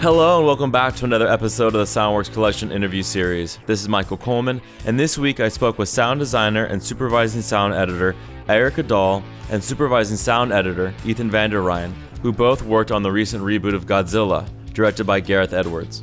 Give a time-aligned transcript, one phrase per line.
[0.00, 3.58] Hello and welcome back to another episode of the Soundworks Collection interview series.
[3.66, 7.74] This is Michael Coleman, and this week I spoke with sound designer and supervising sound
[7.74, 8.14] editor
[8.48, 13.10] Erik Aadahl and supervising sound editor Ethan Van der Ryn, who both worked on the
[13.10, 16.00] recent reboot of Godzilla, directed by Gareth Edwards.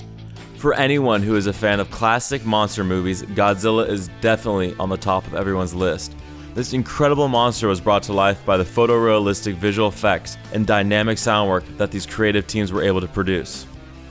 [0.58, 4.98] For anyone who is a fan of classic monster movies, Godzilla is definitely on the
[4.98, 6.14] top of everyone's list.
[6.54, 11.50] This incredible monster was brought to life by the photorealistic visual effects and dynamic sound
[11.50, 13.66] work that these creative teams were able to produce.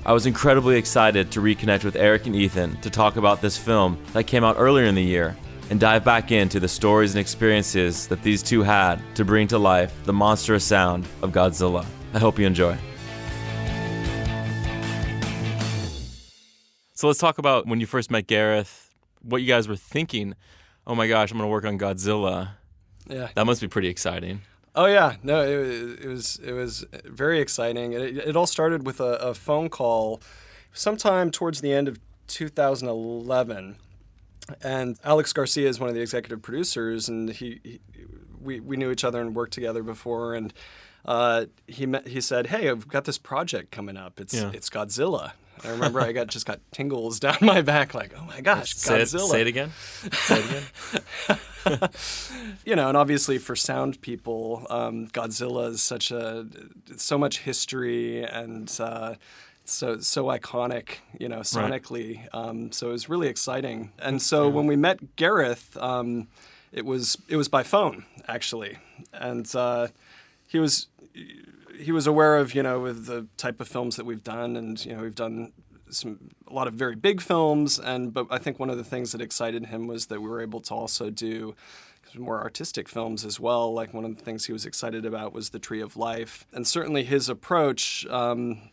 [0.07, 3.97] I was incredibly excited to reconnect with Erik and Ethan to talk about this film
[4.13, 5.35] that came out earlier in the year
[5.71, 9.57] and dive back into the stories and experiences that these two had to bring to
[9.57, 11.87] life the monstrous sound of Godzilla.
[12.13, 12.77] I hope you enjoy.
[16.93, 20.35] So let's talk about when you first met Gareth, what you guys were thinking.
[20.87, 22.51] Oh my gosh, I'm going to work on Godzilla.
[23.09, 23.29] Yeah.
[23.35, 24.43] That must be pretty exciting.
[24.75, 27.93] Oh yeah, no, it, it was it was very exciting.
[27.93, 30.21] It, it all started with a, a, phone call,
[30.73, 33.77] sometime towards the end of 2011,
[34.63, 37.81] and Alex Garcia is one of the executive producers, and he, he
[38.41, 40.53] we we knew each other and worked together before, and
[41.05, 44.19] uh, he met, he said, "Hey, I've got this project coming up.
[44.19, 44.51] It's yeah.
[44.53, 48.41] it's Godzilla." I remember I got just got tingles down my back, like, oh my
[48.41, 49.15] gosh, say Godzilla.
[49.15, 49.73] It, say it again.
[50.13, 50.45] Say it
[51.69, 51.89] again.
[52.65, 56.47] you know, and obviously for sound people, um, Godzilla is such a
[56.97, 59.15] so much history and uh,
[59.65, 62.19] so so iconic, you know, sonically.
[62.19, 62.29] Right.
[62.33, 63.93] Um, so it was really exciting.
[63.99, 64.55] And so yeah.
[64.55, 66.29] when we met Gareth, um,
[66.73, 68.79] it was it was by phone actually,
[69.13, 69.89] and uh,
[70.49, 70.89] he was
[71.79, 74.85] he was aware of you know with the type of films that we've done, and
[74.85, 75.53] you know we've done
[75.91, 79.13] some a lot of very big films, and but I think one of the things
[79.13, 81.55] that excited him was that we were able to also do
[82.17, 83.73] more artistic films as well.
[83.73, 86.67] Like one of the things he was excited about was the Tree of Life, and
[86.67, 88.07] certainly his approach.
[88.07, 88.71] Um,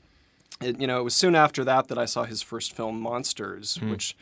[0.62, 3.80] it, you know, it was soon after that that I saw his first film, Monsters,
[3.80, 3.90] mm.
[3.90, 4.16] which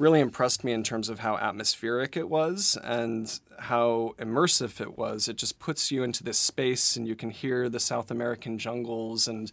[0.00, 5.28] really impressed me in terms of how atmospheric it was and how immersive it was.
[5.28, 9.28] It just puts you into this space and you can hear the South American jungles
[9.28, 9.52] and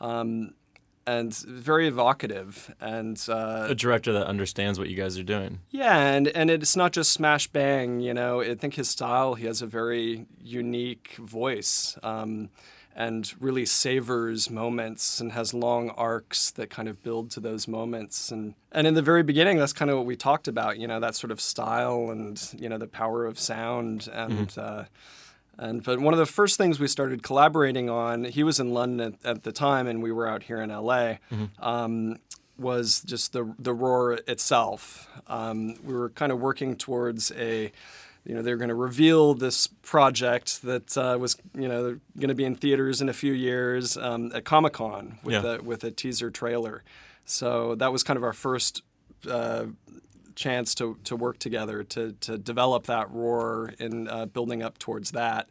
[0.00, 0.54] um,
[1.06, 5.60] and very evocative and uh, a director that understands what you guys are doing.
[5.70, 8.00] Yeah, and and it's not just smash bang.
[8.00, 9.34] You know, I think his style.
[9.34, 11.96] He has a very unique voice.
[12.02, 12.50] Um,
[12.94, 18.30] and really savors moments and has long arcs that kind of build to those moments
[18.30, 21.00] and and in the very beginning that's kind of what we talked about you know
[21.00, 24.60] that sort of style and you know the power of sound and mm-hmm.
[24.60, 24.84] uh,
[25.58, 29.14] and but one of the first things we started collaborating on he was in London
[29.24, 31.44] at, at the time and we were out here in LA mm-hmm.
[31.58, 32.18] um,
[32.56, 37.72] was just the the roar itself um, we were kind of working towards a
[38.24, 42.34] you know they're going to reveal this project that uh, was you know going to
[42.34, 45.56] be in theaters in a few years um, at Comic Con with yeah.
[45.56, 46.82] a, with a teaser trailer.
[47.26, 48.82] So that was kind of our first
[49.28, 49.66] uh,
[50.34, 55.10] chance to to work together to to develop that roar in uh, building up towards
[55.12, 55.48] that.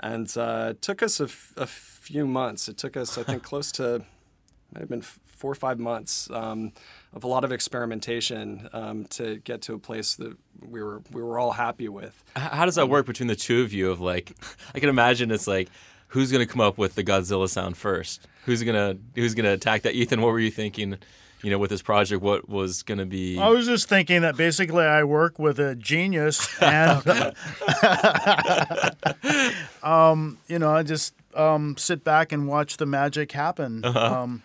[0.00, 2.68] And uh, it took us a, f- a few months.
[2.68, 4.04] It took us, I think, close to
[4.72, 6.72] might have been four or five months um,
[7.12, 11.22] of a lot of experimentation um, to get to a place that we were we
[11.22, 12.22] were all happy with.
[12.36, 13.90] How does that um, work between the two of you?
[13.90, 14.32] Of like,
[14.74, 15.68] I can imagine it's like,
[16.08, 18.26] who's going to come up with the Godzilla sound first?
[18.46, 19.94] Who's gonna who's gonna attack that?
[19.94, 20.98] Ethan, what were you thinking?
[21.42, 23.38] You know, with this project, what was going to be?
[23.38, 27.00] I was just thinking that basically I work with a genius, and
[29.84, 33.84] um, you know, I just um, sit back and watch the magic happen.
[33.84, 34.22] Uh-huh.
[34.22, 34.42] Um,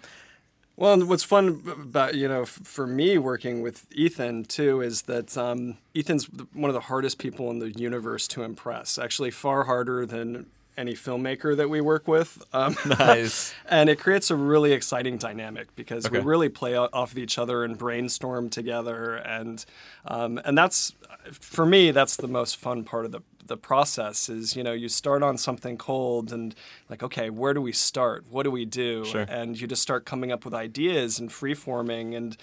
[0.84, 5.38] well, and what's fun about you know for me working with Ethan too is that
[5.38, 8.98] um, Ethan's one of the hardest people in the universe to impress.
[8.98, 12.44] Actually, far harder than any filmmaker that we work with.
[12.52, 13.54] Um, nice.
[13.70, 16.20] and it creates a really exciting dynamic because okay.
[16.20, 19.64] we really play off of each other and brainstorm together, and
[20.06, 20.92] um, and that's
[21.32, 24.90] for me that's the most fun part of the the process is you know you
[24.90, 26.56] start on something cold and
[26.90, 29.26] like okay where do we start what do we do sure.
[29.30, 32.38] and you just start coming up with ideas and free forming and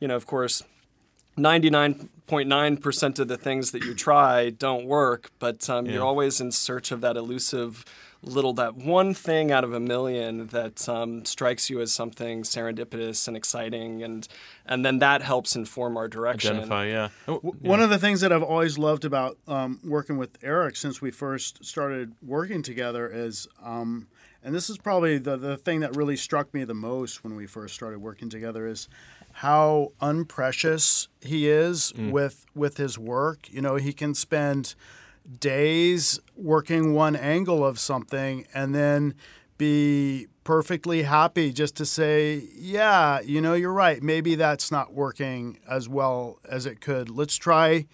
[0.00, 0.62] you know of course
[1.36, 5.92] 99.9% of the things that you try don't work but um, yeah.
[5.92, 7.84] you're always in search of that elusive
[8.22, 13.28] little that one thing out of a million that um, strikes you as something serendipitous
[13.28, 14.26] and exciting and
[14.66, 17.08] and then that helps inform our direction identify yeah.
[17.28, 17.70] Oh, yeah.
[17.70, 21.10] one of the things that i've always loved about um, working with eric since we
[21.10, 24.08] first started working together is um,
[24.42, 27.46] and this is probably the, the thing that really struck me the most when we
[27.46, 28.88] first started working together is
[29.32, 32.10] how unprecious he is mm.
[32.10, 34.74] with with his work you know he can spend
[35.40, 39.14] days working one angle of something and then
[39.58, 44.02] be perfectly happy just to say, yeah, you know, you're right.
[44.02, 47.10] Maybe that's not working as well as it could.
[47.10, 47.86] Let's try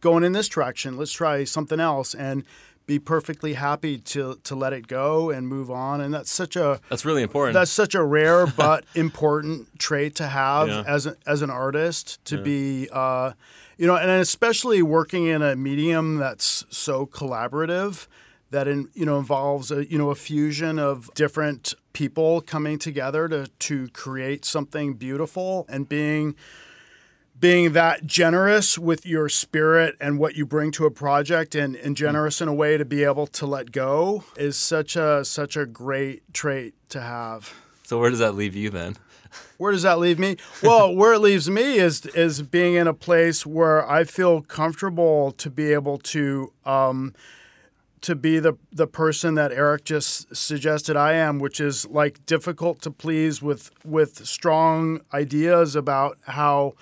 [0.00, 0.96] going in this direction.
[0.96, 2.44] Let's try something else and
[2.86, 6.00] be perfectly happy to to let it go and move on.
[6.00, 7.52] And that's such a That's really important.
[7.52, 10.84] that's such a rare but important trait to have Yeah.
[10.86, 13.32] as a, as an artist to be uh,
[13.78, 18.06] you know and especially working in a medium that's so collaborative
[18.50, 23.28] that in, you know involves a you know a fusion of different people coming together
[23.28, 26.34] to to create something beautiful and being
[27.38, 31.88] being that generous with your spirit and what you bring to a project and, and
[31.88, 31.94] hmm.
[31.94, 35.64] generous in a way to be able to let go is such a such a
[35.64, 37.54] great trait to have.
[37.88, 38.96] So where does that leave you then?
[39.56, 40.36] Where does that leave me?
[40.62, 45.32] Well, where it leaves me is is being in a place where I feel comfortable
[45.32, 47.14] to be able to um,
[48.02, 52.82] to be the the person that Erik just suggested I am, which is like difficult
[52.82, 56.74] to please with with strong ideas about how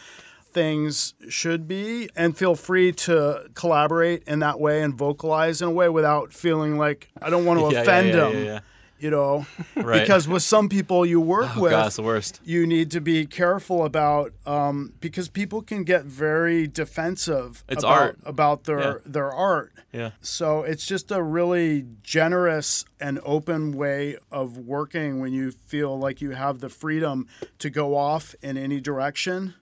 [0.42, 5.70] things should be and feel free to collaborate in that way and vocalize in a
[5.70, 8.32] way without feeling like I don't want to Yeah, offend yeah, them.
[8.34, 8.60] yeah, yeah.
[8.98, 9.46] You know,
[9.76, 10.00] Right.
[10.00, 12.40] because with some people you work Oh with, worst.
[12.44, 18.00] you need to be careful about um, because people can get very defensive It's about,
[18.00, 18.18] art.
[18.24, 18.94] about their Yeah.
[19.04, 19.72] their art.
[19.92, 20.10] Yeah.
[20.20, 26.22] So it's just a really generous and open way of working when you feel like
[26.22, 27.26] you have the freedom
[27.58, 29.54] to go off in any direction,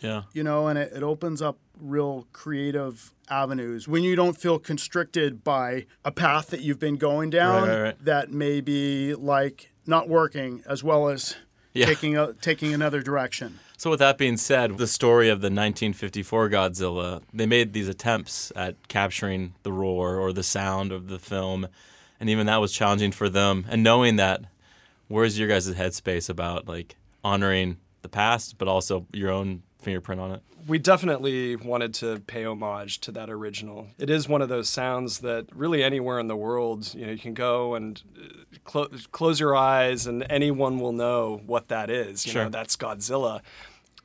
[0.00, 0.22] Yeah.
[0.32, 5.42] you know, and it, it opens up real creative avenues when you don't feel constricted
[5.42, 8.04] by a path that you've been going down Right, right, right.
[8.04, 11.36] that may be like not working as well as
[11.74, 11.86] Yeah.
[11.86, 13.58] taking a, taking another direction.
[13.78, 18.52] So with that being said, the story of the 1954 Godzilla, they made these attempts
[18.54, 21.66] at capturing the roar or the sound of the film,
[22.20, 23.64] and even that was challenging for them.
[23.68, 24.44] And knowing that,
[25.08, 26.94] where's your guys' headspace about like
[27.24, 30.42] honoring the past, but also your own fingerprint on it?
[30.68, 33.88] we definitely wanted to pay homage to that original.
[33.98, 37.18] It is one of those sounds that really anywhere in the world, you know, you
[37.18, 38.28] can go and uh,
[38.64, 42.24] clo- close your eyes and anyone will know what that is.
[42.24, 42.44] You Sure.
[42.44, 43.40] know, that's Godzilla.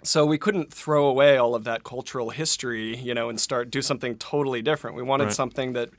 [0.01, 3.83] So we couldn't throw away all of that cultural history, you know, and start do
[3.83, 4.95] something totally different.
[4.95, 5.33] We wanted Right.
[5.33, 5.89] something that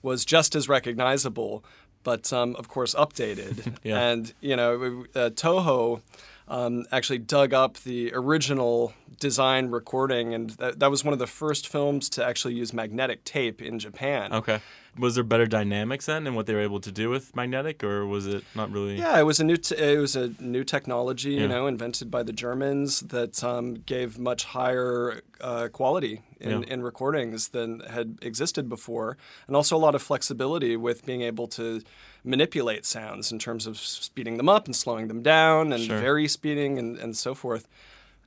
[0.00, 1.62] was just as recognizable,
[2.04, 3.74] but um, of course updated.
[3.84, 4.00] Yeah.
[4.00, 6.00] And you know, uh, Toho
[6.48, 11.26] um, actually dug up the original design recording, and that, that was one of the
[11.26, 14.32] first films to actually use magnetic tape in Japan.
[14.32, 14.60] Okay.
[14.98, 18.06] Was there better dynamics then and what they were able to do with magnetic, or
[18.06, 18.96] was it not really?
[18.96, 21.40] Yeah, it was a new t- it was a new technology, Yeah.
[21.42, 26.68] you know, invented by the Germans that um, gave much higher uh, quality in, Yeah.
[26.68, 31.46] in recordings than had existed before, and also a lot of flexibility with being able
[31.48, 31.82] to
[32.26, 35.98] manipulate sounds in terms of speeding them up and slowing them down, and Sure.
[35.98, 37.68] very speeding and, and so forth.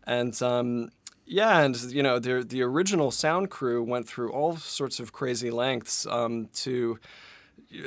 [0.05, 0.89] And um,
[1.25, 5.51] yeah, and you know, the the original sound crew went through all sorts of crazy
[5.51, 6.99] lengths um, to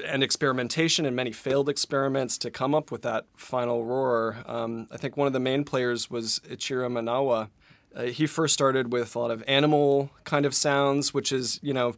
[0.06, 4.36] and experimentation and many failed experiments to come up with that final roar.
[4.46, 7.48] Um, I think one of the main players was Ichiro Minawa.
[7.94, 11.74] Uh, he first started with a lot of animal kind of sounds, which is, you
[11.74, 11.96] know,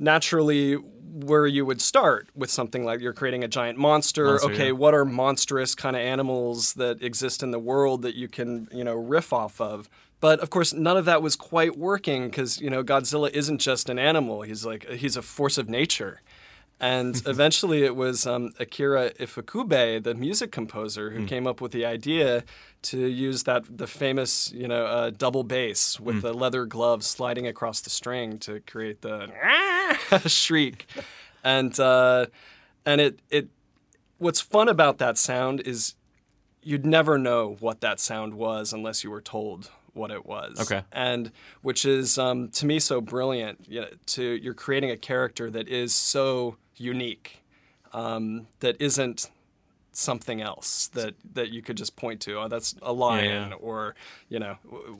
[0.00, 0.76] naturally
[1.12, 4.24] where you would start with something like you're creating a giant monster.
[4.26, 4.72] Monster, okay, yeah.
[4.72, 8.84] what are monstrous kind of animals that exist in the world that you can, you
[8.84, 9.88] know, riff off of?
[10.20, 13.88] But of course, none of that was quite working because, you know, Godzilla isn't just
[13.88, 14.42] an animal.
[14.42, 16.20] He's like, he's a force of nature.
[16.80, 21.84] And eventually it was um, Akira Ifukube, the music composer, who came up with the
[21.84, 22.44] idea
[22.82, 27.46] to use that the famous, you know, uh, double bass with the leather glove sliding
[27.46, 29.30] across the string to create the
[30.26, 30.86] shriek.
[31.44, 32.26] And uh,
[32.86, 33.48] and it it
[34.18, 35.94] what's fun about that sound is
[36.62, 40.60] you'd never know what that sound was unless you were told what it was.
[40.60, 40.82] Okay.
[40.92, 41.32] And
[41.62, 43.66] which is um, to me so brilliant.
[43.68, 47.42] You know, to you're creating a character that is so unique,
[47.92, 49.30] um, that isn't
[49.92, 52.38] something else that that you could just point to.
[52.40, 53.54] Oh, that's a lion, yeah.
[53.56, 53.94] or
[54.28, 54.54] you know,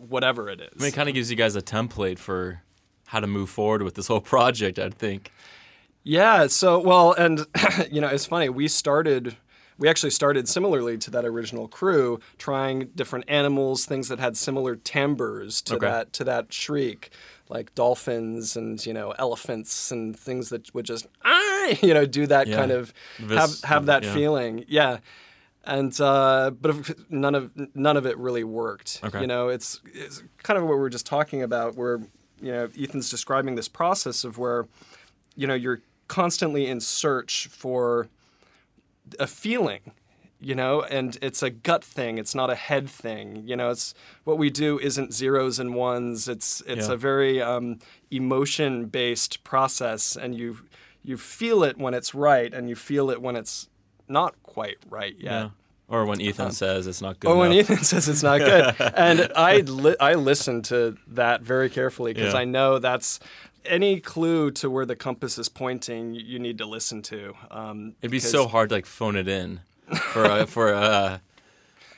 [0.08, 0.70] whatever it is.
[0.76, 2.62] I mean, it kind of gives you guys a template for
[3.06, 4.78] how to move forward with this whole project.
[4.78, 5.32] I'd think.
[6.02, 6.46] Yeah.
[6.48, 7.46] So well, and
[7.90, 8.48] you know, it's funny.
[8.48, 9.36] We started.
[9.78, 14.76] We actually started similarly to that original crew, trying different animals, things that had similar
[14.76, 15.86] timbres to Okay.
[15.86, 17.10] that to that shriek,
[17.48, 21.49] like dolphins and you know elephants and things that would just ah,
[21.82, 22.56] you know do that Yeah.
[22.56, 24.14] kind of Vis- have have that yeah.
[24.14, 24.64] feeling.
[24.68, 24.98] Yeah.
[25.64, 26.74] And uh, but
[27.10, 29.00] none of none of it really worked.
[29.04, 29.20] Okay.
[29.20, 32.00] You know, it's, it's kind of what we were just talking about, where
[32.40, 34.66] you know Ethan's describing this process of where
[35.36, 38.08] you know you're constantly in search for
[39.18, 39.92] a feeling
[40.40, 43.92] you know and it's a gut thing it's not a head thing you know it's
[44.24, 46.94] what we do isn't zeros and ones it's it's Yeah.
[46.94, 47.78] a very um,
[48.10, 50.58] emotion based process and you
[51.02, 53.68] you feel it when it's right and you feel it when it's
[54.08, 55.48] not quite right yet Yeah.
[55.88, 57.30] Or when Ethan says it's not good.
[57.30, 57.52] or when.
[57.52, 58.76] Ethan says it's not good.
[58.94, 62.38] and I li- I listen to that very carefully because Yeah.
[62.40, 63.18] I know that's
[63.64, 66.14] any clue to where the compass is pointing.
[66.14, 67.34] You need to listen to.
[67.50, 69.60] Um, It'd be because- so hard to like phone it in
[70.12, 71.20] for a, for a,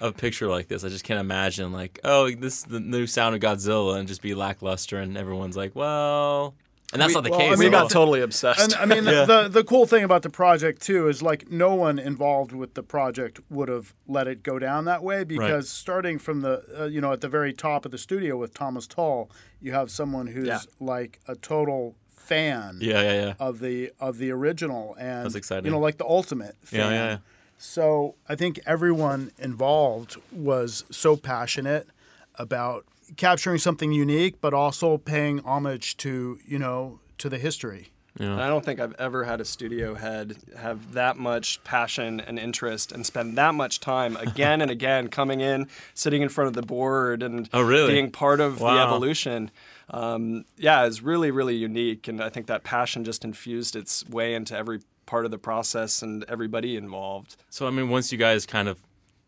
[0.00, 0.84] a picture like this.
[0.84, 4.22] I just can't imagine like, oh, this is the new sound of Godzilla and just
[4.22, 6.54] be lackluster and everyone's like, well,
[6.92, 7.48] and that's We- not the well, case.
[7.48, 7.88] I We mean, at got all.
[7.88, 8.60] totally obsessed.
[8.60, 9.24] And I mean, Yeah.
[9.24, 12.82] the the cool thing about the project too is like no one involved with the
[12.82, 17.00] project would have let it go down that way because starting from the uh, you
[17.00, 19.30] know at the very top of the studio with Thomas Tull,
[19.60, 20.60] you have someone who's Yeah.
[20.80, 23.34] like a total fan yeah, yeah, yeah.
[23.40, 25.64] of the of the original and That's exciting.
[25.64, 26.80] you know like the ultimate fan.
[26.80, 27.16] Yeah, yeah, yeah.
[27.58, 31.88] So I think everyone involved was so passionate
[32.36, 32.84] about
[33.16, 37.88] capturing something unique, but also paying homage to you know to the history.
[38.20, 38.44] Yeah.
[38.44, 42.92] I don't think I've ever had a studio head have that much passion and interest
[42.92, 46.60] and spend that much time again and again coming in, sitting in front of the
[46.62, 47.90] board and Oh, really?
[47.92, 49.50] being part of the evolution.
[49.88, 52.06] Um, yeah, it's really, really unique.
[52.06, 56.02] And I think that passion just infused its way into every part of the process
[56.02, 57.36] and everybody involved.
[57.48, 58.78] So I mean, once you guys kind of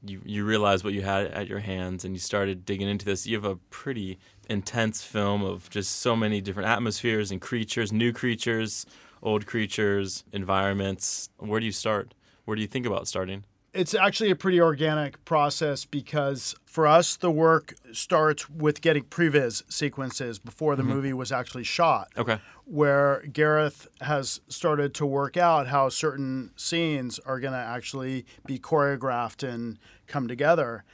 [0.05, 3.27] you you realized what you had at your hands and you started digging into this,
[3.27, 4.19] you have a pretty
[4.49, 8.87] intense film of just so many different atmospheres and creatures, new creatures,
[9.23, 11.31] old creatures, environments.
[11.39, 12.15] Where do you start?
[12.45, 13.45] Where do you think about starting?
[13.75, 19.63] It's actually a pretty organic process because for us, the work starts with getting previs
[19.71, 20.93] sequences before the mm-hmm.
[20.93, 22.09] movie was actually shot.
[22.17, 22.39] Okay.
[22.65, 28.59] where Gareth has started to work out how certain scenes are going to actually be
[28.59, 30.85] choreographed and come together.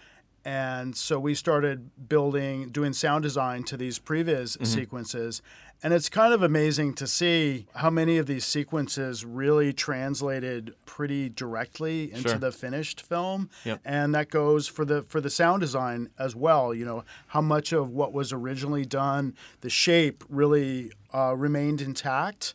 [0.44, 4.64] And so we started building, doing sound design to these previs mm-hmm.
[4.64, 5.42] sequences.
[5.82, 11.30] And it's kind of amazing to see how many of these sequences really translated pretty
[11.30, 12.38] directly into Sure.
[12.38, 13.48] the finished film.
[13.64, 13.80] Yep.
[13.84, 16.74] And that goes for the for the sound design as well.
[16.74, 22.54] You know, how much of what was originally done, the shape really uh, remained intact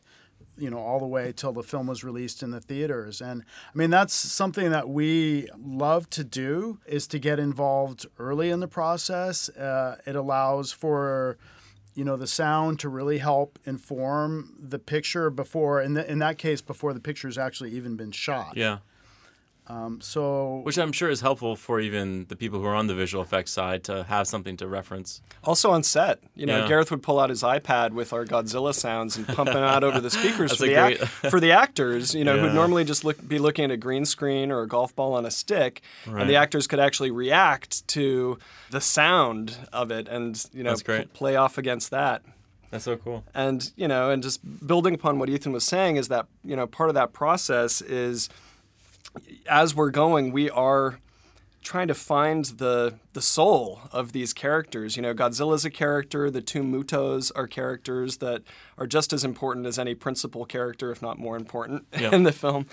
[0.58, 3.77] you know all the way till the film was released in the theaters and i
[3.77, 8.67] mean that's something that we love to do is to get involved early in the
[8.67, 11.38] process uh, it allows for
[11.95, 16.37] you know the sound to really help inform the picture before in, the, in that
[16.37, 18.79] case before the picture's actually even been shot Yeah.
[19.67, 22.93] Um, so Which I'm sure is helpful for even the people who are on the
[22.93, 25.22] visual effects side to have something to reference.
[25.43, 26.67] Also on set, you know, Yeah.
[26.67, 30.00] Gareth would pull out his iPad with our Godzilla sounds and pump them out over
[30.00, 32.41] the speakers for a the, ac- for the actors, you know, Yeah.
[32.41, 35.25] who'd normally just look, be looking at a green screen or a golf ball on
[35.25, 36.22] a stick, Right.
[36.22, 38.38] and the actors could actually react to
[38.69, 42.22] the sound of it and, you know, p- play off against that.
[42.69, 43.24] That's so cool.
[43.34, 46.67] And, you know, and just building upon what Ethan was saying is that, you know,
[46.67, 48.27] part of that process is
[49.50, 51.00] as we're going, we are
[51.63, 54.95] trying to find the the soul of these characters.
[54.95, 56.29] You know, Godzilla's a character.
[56.29, 58.43] The two Mutos are characters that
[58.77, 62.13] are just as important as any principal character, if not more important, Yeah.
[62.13, 62.67] in the film.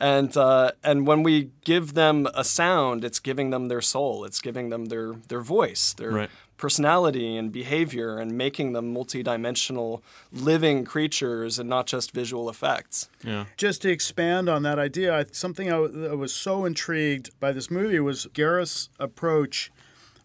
[0.00, 4.24] And uh, and when we give them a sound, it's giving them their soul.
[4.24, 6.30] It's giving them their their voice, their Right.
[6.60, 13.08] Personality and behavior, and making them multidimensional living creatures and not just visual effects.
[13.24, 13.46] Yeah.
[13.56, 17.98] just to expand on that idea, I, something I was so intrigued by this movie
[17.98, 19.72] was Gareth's approach.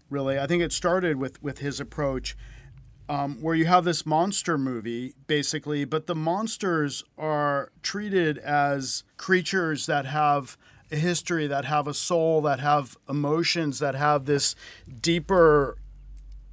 [0.10, 2.36] Really, I think it started with with his approach,
[3.08, 9.86] um, where you have this monster movie basically, but the monsters are treated as creatures
[9.86, 10.58] that have
[10.92, 14.54] a history, that have a soul, that have emotions, that have this
[15.02, 15.78] deeper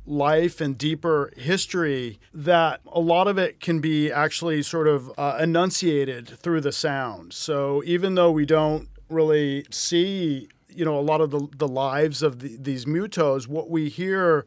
[0.06, 5.38] life and deeper history that a lot of it can be actually sort of uh,
[5.40, 7.32] enunciated through the sound.
[7.32, 12.23] So even though we don't really see, you know, a lot of the, the lives
[12.23, 14.44] of the, these mutos, what we hear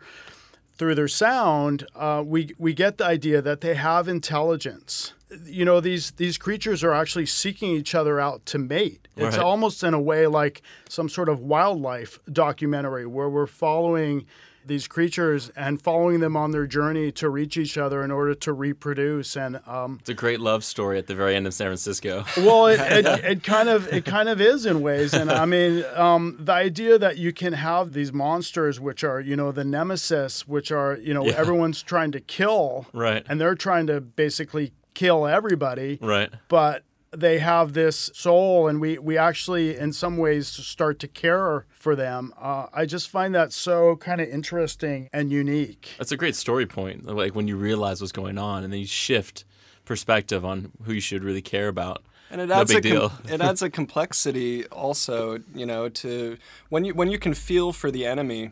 [0.77, 5.13] through their sound, uh, we we get the idea that they have intelligence.
[5.45, 9.07] You know, these these creatures are actually seeking each other out to mate.
[9.15, 9.45] It's Right.
[9.45, 14.25] almost in a way like some sort of wildlife documentary where we're following
[14.67, 18.53] these creatures and following them on their journey to reach each other in order to
[18.53, 22.24] reproduce and um, It's a great love story at the very end of San Francisco.
[22.38, 25.84] well, it, it, it kind of it kind of is in ways, and I mean,
[25.95, 30.48] um, the idea that you can have these monsters, which are you know the nemesis,
[30.48, 31.34] which are you know Yeah.
[31.36, 33.25] everyone's trying to kill, Right.
[33.27, 36.29] and they're trying to basically kill everybody, Right.
[36.48, 36.84] but
[37.19, 41.95] they have this soul, and we we actually, in some ways, start to care for
[41.95, 42.34] them.
[42.39, 45.89] Uh, I just find that so kind of interesting and unique.
[45.98, 47.05] That's a great story point.
[47.05, 49.45] Like when you realize what's going on, and then you shift
[49.86, 52.03] perspective on who you should really care about.
[52.31, 53.34] And it No adds big a com- deal.
[53.36, 56.38] it adds a complexity also, you know, to
[56.69, 58.51] when you when you can feel for the enemy.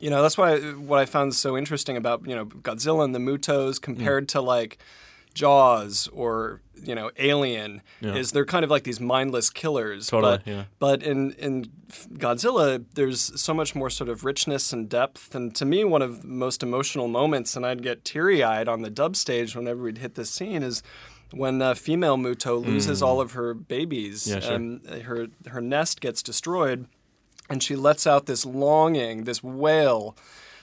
[0.00, 3.18] You know, that's why what I found so interesting about you know Godzilla and the
[3.18, 4.78] Mutos compared to like
[5.36, 8.14] Jaws or you know Alien Yeah.
[8.16, 10.08] is they're kind of like these mindless killers.
[10.08, 10.64] Totally, but yeah.
[10.78, 11.66] but in in
[12.14, 15.34] Godzilla, there's so much more sort of richness and depth.
[15.34, 18.82] And to me, one of the most emotional moments, and I'd get teary eyed on
[18.82, 20.82] the dub stage whenever we'd hit this scene, is
[21.32, 24.26] when uh, female Muto loses all of her babies.
[24.26, 24.32] Mm.
[24.34, 24.54] Yeah, sure.
[24.54, 26.86] and her her nest gets destroyed,
[27.50, 30.16] and she lets out this longing, this wail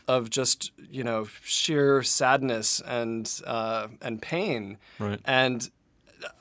[0.07, 4.77] of just you know sheer sadness and uh, and pain.
[4.99, 5.19] Right.
[5.25, 5.69] And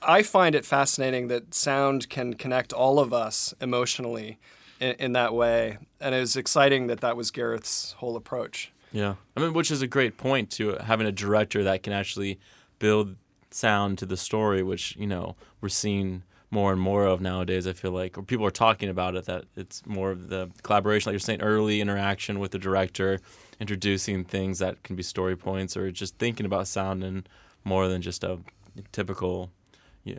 [0.01, 4.39] I find it fascinating that sound can connect all of us emotionally
[4.81, 8.73] in, in that way, and it was exciting that that was Gareth's whole approach.
[8.93, 12.39] Yeah, I mean, which is a great point to having a director that can actually
[12.79, 13.17] build
[13.51, 17.67] sound to the story, which you know we're seeing more and more of nowadays.
[17.67, 21.09] I feel like, or people are talking about it that it's more of the collaboration,
[21.09, 23.21] like you're saying, early interaction with the director,
[23.63, 27.25] introducing things that can be story points, or just thinking about sound in
[27.65, 28.39] more than just a
[28.91, 29.51] typical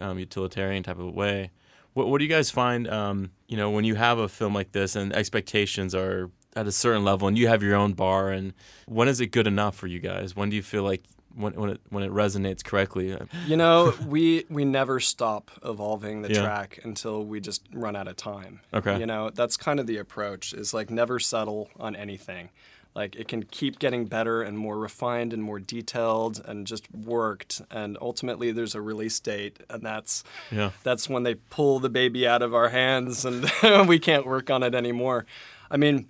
[0.01, 1.51] um, utilitarian type of way.
[1.93, 4.71] What, what do you guys find, um, you know, when you have a film like
[4.71, 8.53] this and expectations are at a certain level and you have your own bar and
[8.87, 10.35] when is it good enough for you guys?
[10.35, 11.03] When do you feel like
[11.35, 13.17] when, when it when it resonates correctly?
[13.45, 16.41] You know, we we never stop evolving the Yeah.
[16.41, 18.61] track until we just run out of time.
[18.73, 18.97] Okay.
[18.99, 22.49] You know, that's kind of the approach is like never settle on anything.
[22.95, 27.61] Like it can keep getting better and more refined and more detailed and just worked
[27.71, 30.71] and ultimately there's a release date and that's Yeah.
[30.83, 33.49] that's when they pull the baby out of our hands and
[33.87, 35.25] we can't work on it anymore.
[35.71, 36.07] I mean,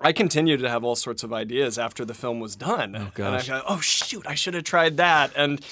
[0.00, 2.96] I continued to have all sorts of ideas after the film was done.
[2.96, 5.30] Oh, and I go, oh shoot, I should have tried that.
[5.36, 5.64] And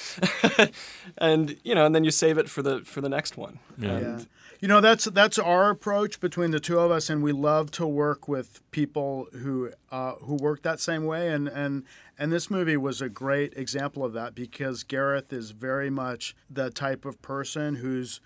[1.19, 3.59] and you know, and then you save it for the for the next one.
[3.79, 3.89] Yeah.
[3.91, 4.25] And Yeah.
[4.67, 7.87] You know, that's that's our approach between the two of us, and we love to
[7.87, 11.29] work with people who uh, who work that same way.
[11.29, 11.85] And, and
[12.19, 16.69] and this movie was a great example of that because Gareth is very much the
[16.71, 18.21] type of person who's,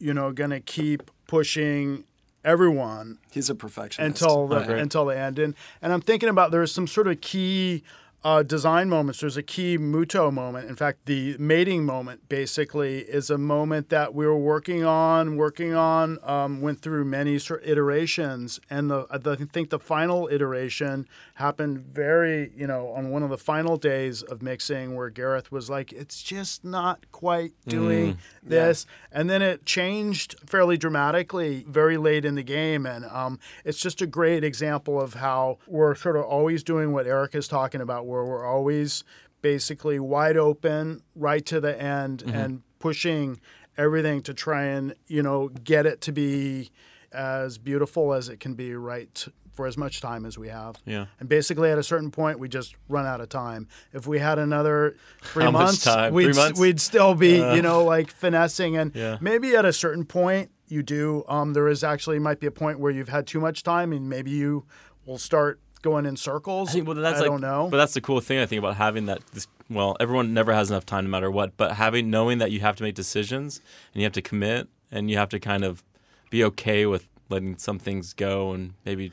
[0.00, 2.02] you know, going to keep pushing
[2.44, 4.20] everyone he's a perfectionist.
[4.20, 5.38] until the, Oh, until the end.
[5.38, 7.84] And and I'm thinking about there's some sort of key
[8.24, 9.20] uh, design moments.
[9.20, 10.66] There's a key Muto moment.
[10.68, 15.74] In fact, the mating moment basically is a moment that we were working on, working
[15.74, 21.06] on, um, went through many sort of iterations, and the I think the final iteration
[21.34, 25.68] happened very, you know, on one of the final days of mixing, where Gareth was
[25.68, 32.24] like, "It's just not quite doing this," and then it changed fairly dramatically very late
[32.24, 36.24] in the game, and um, it's just a great example of how we're sort of
[36.24, 39.02] always doing what Erik is talking about, where we're always
[39.42, 43.38] basically wide open right to the end and pushing
[43.76, 46.70] everything to try and you know get it to be
[47.12, 50.74] as beautiful as it can be right for as much time as we have.
[50.84, 51.06] Yeah.
[51.20, 53.68] And basically, at a certain point, we just run out of time.
[53.92, 55.86] If we had another three months?
[56.10, 56.58] We'd, Three months?
[56.58, 58.76] we'd still be, you know, like finessing.
[58.76, 59.18] And Yeah.
[59.20, 61.22] maybe at a certain point, you do.
[61.28, 64.08] Um, there is actually might be a point where you've had too much time, and
[64.08, 64.64] maybe you
[65.06, 66.70] will start going in circles.
[66.70, 67.68] I think, well, that's I like, don't know.
[67.70, 69.20] But that's the cool thing I think about having that.
[69.32, 71.56] This, well, everyone never has enough time, no matter what.
[71.56, 73.60] But having knowing that you have to make decisions
[73.92, 75.84] and you have to commit and you have to kind of
[76.30, 79.12] be okay with letting some things go and maybe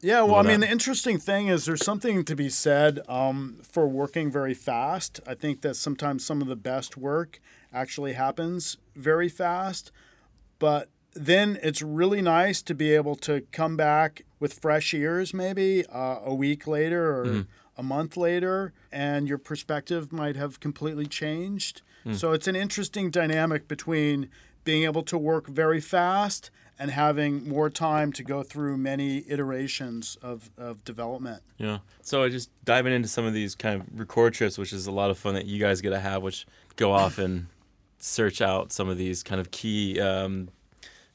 [0.00, 3.86] Yeah, well, I mean, the interesting thing is there's something to be said um, for
[3.86, 5.20] working very fast.
[5.26, 7.40] I think that sometimes some of the best work
[7.72, 9.92] actually happens very fast,
[10.58, 15.84] but then it's really nice to be able to come back with fresh ears, maybe
[15.86, 21.82] uh, a week later or a month later, and your perspective might have completely changed.
[22.12, 24.30] So it's an interesting dynamic between
[24.64, 30.16] being able to work very fast and having more time to go through many iterations
[30.22, 31.42] of, of development.
[31.58, 31.80] Yeah.
[32.00, 34.90] So I just diving into some of these kind of record trips, which is a
[34.90, 37.48] lot of fun that you guys get to have, which go off and
[37.98, 40.48] search out some of these kind of key, um,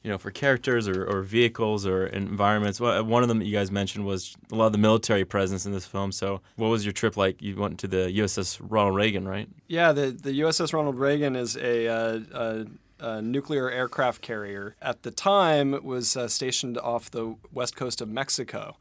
[0.06, 2.80] you know, for characters or, or vehicles or environments.
[2.80, 5.66] Well, one of them that you guys mentioned was a lot of the military presence
[5.66, 6.12] in this film.
[6.12, 7.42] So what was your trip like?
[7.42, 9.48] You went to the USS Ronald Reagan, right?
[9.66, 12.64] Yeah, the the USS Ronald Reagan is a, uh,
[13.00, 14.76] a, nuclear aircraft carrier.
[14.80, 18.76] At the time, it was uh, stationed off the west coast of Mexico.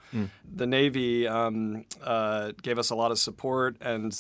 [0.56, 4.14] The Navy um, uh, gave us a lot of support and.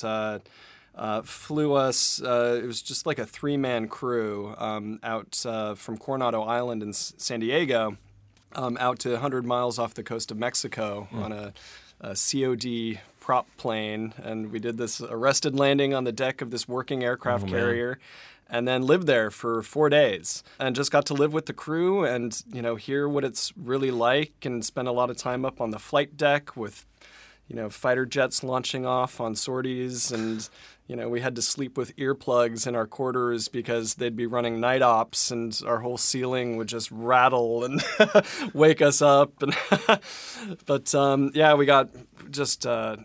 [0.96, 2.22] Uh, flew us.
[2.22, 6.82] Uh, it was just like a three man crew um, out uh, from Coronado Island
[6.82, 7.98] in S- San Diego
[8.54, 11.54] um, out to 100 miles off the coast of Mexico on a,
[12.00, 14.14] a COD prop plane.
[14.24, 17.56] And we did this arrested landing on the deck of this working aircraft Oh, man.
[17.56, 18.00] carrier.
[18.48, 22.06] And then lived there for four days, and just got to live with the crew,
[22.06, 25.60] and you know hear what it's really like, and spend a lot of time up
[25.60, 26.86] on the flight deck with
[27.48, 30.50] you know, fighter jets launching off on sorties, and
[30.88, 34.60] you know, we had to sleep with earplugs in our quarters because they'd be running
[34.60, 37.84] night ops, and our whole ceiling would just rattle and
[38.54, 39.42] wake us up.
[39.42, 39.56] And
[40.66, 41.90] but um, yeah, we got
[42.32, 42.98] just uh,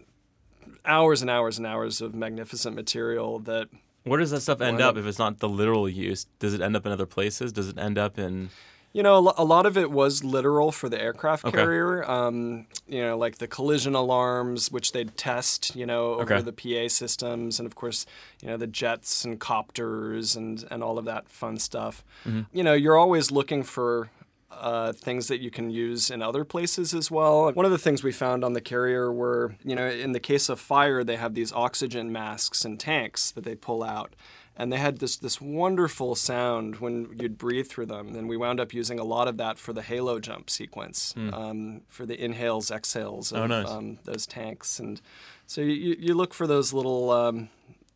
[0.85, 3.68] hours and hours and hours of magnificent material that
[4.05, 6.26] Where does that stuff end up if it's not the literal use?
[6.38, 7.53] Does it end up in other places?
[7.53, 8.50] Does it end up in?
[8.92, 11.57] You know, a lot of it was literal for the aircraft Okay.
[11.57, 12.09] carrier.
[12.11, 16.42] Um, you know, like the collision alarms, which they'd test, you know, over Okay.
[16.42, 18.05] the PA systems, and of course,
[18.42, 22.03] you know, the jets and copters and and all of that fun stuff.
[22.26, 22.40] Mm-hmm.
[22.53, 24.11] You know, you're always looking for.
[24.53, 27.50] Uh, things that you can use in other places as well.
[27.53, 30.48] One of the things we found on the carrier were, you know, in the case
[30.50, 34.14] of fire, they have these oxygen masks and tanks that they pull out
[34.61, 38.14] and they had this this wonderful sound when you'd breathe through them.
[38.16, 41.83] And we wound up using a lot of that for the halo jump sequence, um,
[41.88, 43.42] for the inhales, exhales of Hmm.
[43.53, 43.70] Oh, nice.
[43.70, 44.79] um, those tanks.
[44.79, 45.01] And
[45.46, 47.49] so you, you you look for those little um,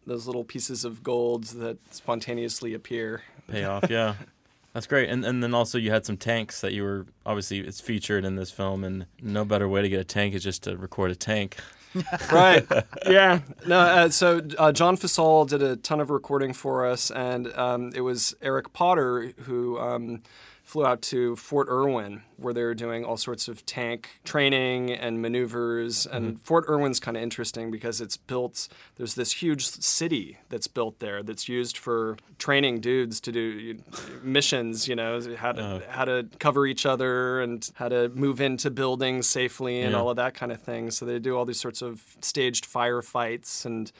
[0.07, 3.22] those little pieces of gold that spontaneously appear.
[3.48, 4.14] Pay off, yeah.
[4.72, 5.09] That's great.
[5.09, 8.35] And and then also you had some tanks that you were obviously it's featured in
[8.37, 11.14] this film and no better way to get a tank is just to record a
[11.14, 11.57] tank.
[12.33, 12.66] right.
[13.07, 13.40] Yeah.
[13.66, 13.78] No.
[13.78, 18.00] Uh, so uh, John Fasal did a ton of recording for us, and um, it
[18.00, 20.22] was Eric Potter who um,
[20.64, 25.20] flew out to Fort Irwin, where they were doing all sorts of tank training and
[25.20, 26.07] maneuvers.
[26.07, 26.37] And mm-hmm.
[26.38, 28.66] Fort Irwin's kind of interesting because it's built.
[28.96, 33.79] There's this huge city that's built there that's used for training dudes to do
[34.22, 34.88] missions.
[34.88, 35.83] You know, how to Oh.
[35.88, 39.98] how to cover each other and how to move into buildings safely and Yeah.
[40.00, 40.90] all of that kind of thing.
[40.90, 43.92] So they do all these sorts of staged firefights and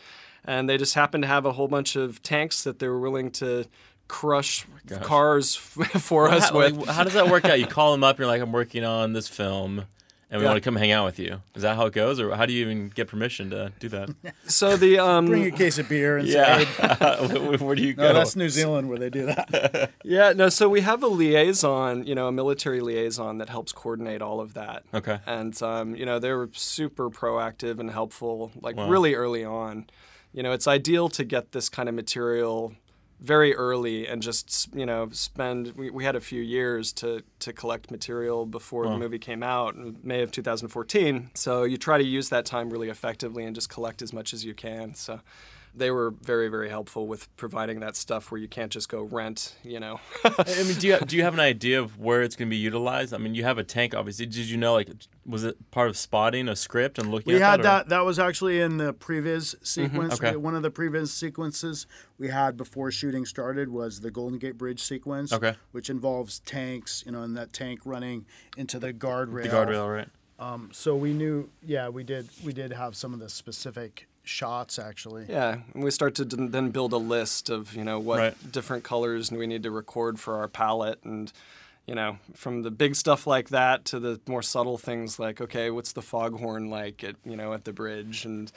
[0.47, 3.31] and they just happen to have a whole bunch of tanks that they were willing
[3.31, 3.65] to
[4.09, 5.03] crush gosh.
[5.03, 6.77] cars for us how, with.
[6.77, 7.59] like, how does that work out?
[7.59, 9.87] You call them up, you're like, I'm working on this film
[10.31, 10.51] and we Yeah.
[10.53, 11.41] want to come hang out with you.
[11.55, 12.19] Is that how it goes?
[12.19, 14.11] Or how do you even get permission to do that?
[14.47, 16.59] So the um Bring a case of beer and yeah.
[16.65, 18.03] say, where, where do you go?
[18.05, 19.91] no, that's New Zealand where they do that.
[20.05, 24.21] yeah no so we have a liaison you know a military liaison that helps coordinate
[24.23, 25.19] all of that Okay.
[25.27, 28.89] and um, you know they were super proactive and helpful like Wow.
[28.89, 29.87] really early on
[30.33, 32.75] you know it's ideal to get this kind of material
[33.25, 37.53] very early and just you know spend we, we had a few years to to
[37.53, 38.93] collect material before Wow.
[38.93, 42.69] the movie came out in may of 2014 so you try to use that time
[42.71, 45.21] really effectively and just collect as much as you can so
[45.77, 49.57] they were very very helpful with providing that stuff where you can't just go rent
[49.63, 52.49] you know I mean, do you do you have an idea of where it's going
[52.49, 53.13] to be utilized?
[53.13, 54.27] I mean, you have a tank, obviously.
[54.27, 54.89] Did you know, like,
[55.27, 57.35] was it part of spotting a script and looking?
[57.35, 57.89] We at had or- that.
[57.89, 60.15] That was actually in the previs sequence.
[60.15, 60.37] Okay.
[60.37, 61.87] One of the previs sequences
[62.19, 65.33] we had before shooting started was the Golden Gate Bridge sequence.
[65.33, 65.55] Okay.
[65.73, 69.43] Which involves tanks, you know, and that tank running into the guardrail.
[69.43, 70.09] the guardrail, right?
[70.39, 72.29] Um, so we knew, yeah, we did.
[72.45, 75.27] We did have some of the specific shots actually.
[75.29, 78.53] Yeah, and we start to d- then build a list of you know what Right.
[78.53, 81.33] different colors we need to record for our palette, and
[81.87, 85.71] you know from the big stuff like that to the more subtle things like okay,
[85.71, 88.51] what's the foghorn like at you know at the bridge, and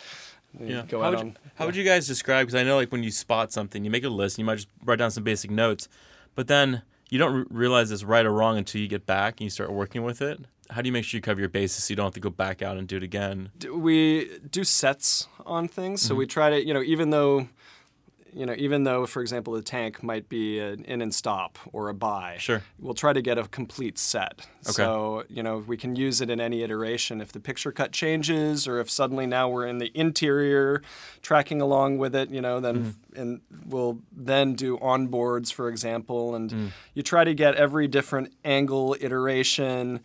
[0.60, 0.84] Yeah.
[0.88, 1.26] go how out would, on.
[1.28, 2.48] you, how would you guys describe?
[2.48, 4.36] Because I know, like, when you spot something, you make a list.
[4.38, 5.90] and You might just write down some basic notes,
[6.36, 9.42] but then you don't re- realize it's right or wrong until you get back and
[9.42, 10.40] you start working with it.
[10.70, 12.30] How do you make sure you cover your bases so you don't have to go
[12.30, 13.52] back out and do it again?
[13.74, 16.30] we do sets on things, so we Mm-hmm.
[16.30, 17.48] try to you know even though.
[18.34, 21.90] You know, even though, for example, the tank might be an in and stop or
[21.90, 22.62] a buy, Sure.
[22.78, 24.42] we'll try to get a complete set.
[24.64, 24.74] Okay.
[24.74, 27.20] So, you know, we can use it in any iteration.
[27.20, 30.84] If the picture cut changes or if suddenly now we're in the interior
[31.24, 36.74] tracking along with it, you know, then and we'll then do onboards, for example, and
[36.94, 40.02] you try to get every different angle iteration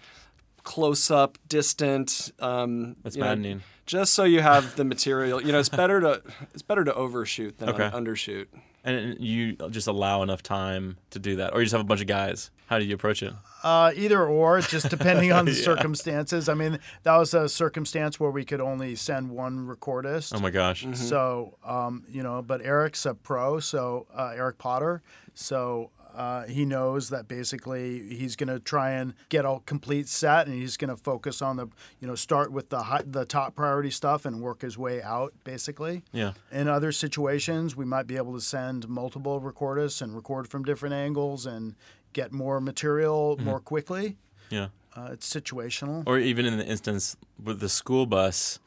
[0.65, 2.33] close up, distant.
[2.39, 3.63] Um, That's you know, maddening.
[3.87, 5.41] just so you have the material.
[5.43, 6.23] You know, it's better to
[6.55, 7.91] it's better to overshoot than Okay.
[7.91, 8.47] undershoot.
[8.85, 12.01] And you just allow enough time to do that, or you just have a bunch
[12.01, 12.51] of guys.
[12.67, 13.33] How do you approach it?
[13.63, 15.63] Uh, either or, just depending on the Yeah.
[15.63, 16.49] circumstances.
[16.49, 20.35] I mean, that was a circumstance where we could only send one recordist.
[20.35, 20.83] Oh my gosh!
[20.83, 20.95] Mm-hmm.
[20.95, 25.01] So, um, you know, but Eric's a pro, so uh, Eric Potter.
[25.35, 30.47] So, Uh, he knows that basically he's going to try and get a complete set,
[30.47, 31.67] and he's going to focus on the,
[32.01, 35.33] you know, start with the high, the top priority stuff and work his way out,
[35.45, 36.03] basically.
[36.13, 36.33] Yeah.
[36.51, 40.95] In other situations, we might be able to send multiple recordists and record from different
[40.95, 41.75] angles and
[42.13, 44.17] get more material more quickly.
[44.51, 44.69] Yeah.
[44.95, 46.03] Uh, it's situational.
[46.07, 48.59] Or even in the instance with the school bus,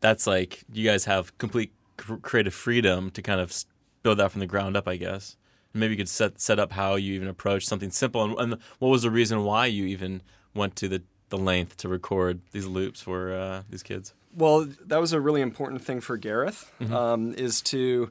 [0.00, 3.64] that's like you guys have complete creative freedom to kind of
[4.02, 5.36] build that from the ground up, I guess.
[5.74, 8.88] Maybe you could set set up how you even approach something simple, and, and what
[8.88, 10.22] was the reason why you even
[10.54, 14.14] went to the, the length to record these loops for uh, these kids?
[14.34, 18.10] Well, that was a really important thing for Gareth, um, is to,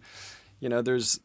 [0.60, 1.20] you know, there's,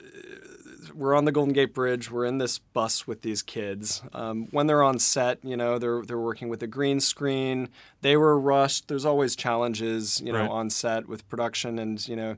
[0.95, 2.11] we're on the Golden Gate Bridge.
[2.11, 4.03] We're in this bus with these kids.
[4.13, 7.69] Um, when they're on set, you know, they're they're working with a green screen.
[8.03, 8.89] They were rushed.
[8.89, 10.51] There's always challenges, you know, Right.
[10.51, 12.37] on set with production and you know,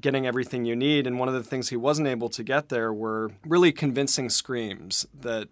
[0.00, 1.06] getting everything you need.
[1.06, 5.06] And one of the things he wasn't able to get there were really convincing screams
[5.20, 5.48] that.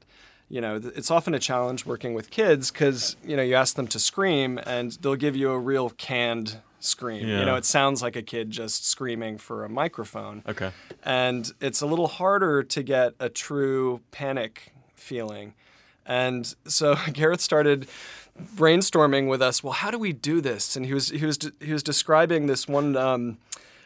[0.51, 3.89] You know, it's often a challenge working with kids because you know you ask them
[3.89, 7.27] to scream and they'll give you a real canned scream.
[7.27, 7.41] Yeah.
[7.41, 10.71] You know, it sounds like a kid just screaming for a microphone Okay.
[11.03, 15.55] and it's a little harder to get a true panic feeling.
[16.05, 17.89] And so Gareth started
[18.55, 19.65] brainstorming with us.
[19.65, 20.77] Well, how do we do this?
[20.77, 23.39] And he was he was he was describing this one um,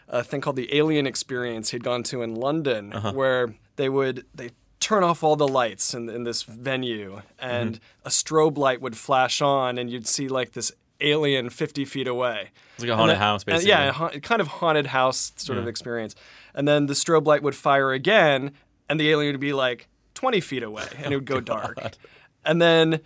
[0.08, 4.50] uh, thing called the Alien Experience he'd gone to in London, where they would they
[4.80, 9.42] turn off all the lights in, in this venue, and a strobe light would flash
[9.42, 12.50] on, and you'd see like this alien 50 feet away.
[12.74, 13.68] It's like a haunted then- house, basically.
[13.70, 16.14] yeah, a ha- kind of haunted house sort of experience.
[16.54, 18.52] And then the strobe light would fire again,
[18.88, 21.76] and the alien would be like 20 feet away, and it would go dark.
[22.44, 23.00] And then,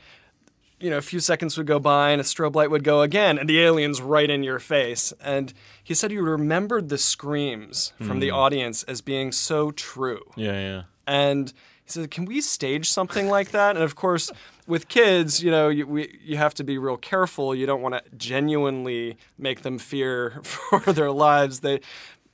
[0.82, 3.38] you know, a few seconds would go by, and a strobe light would go again,
[3.38, 5.12] and the alien's right in your face.
[5.22, 8.34] And he said he remembered the screams from the hmm.
[8.34, 10.22] audience as being so true.
[10.36, 10.82] Yeah, yeah.
[11.06, 11.52] And
[11.84, 14.32] he said, "Can we stage something like that?" And of course,
[14.66, 17.54] with kids, you know, you, we, you have to be real careful.
[17.54, 21.60] You don't want to genuinely make them fear for their lives.
[21.60, 21.80] They,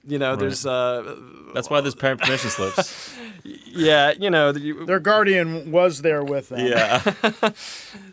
[0.05, 1.17] you know, there's, uh,
[1.55, 3.15] That's why there's parent permission slips.
[3.67, 6.67] yeah, you know, you, Their guardian was there with them.
[6.67, 7.03] yeah.